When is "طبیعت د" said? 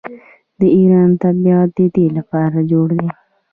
1.23-1.79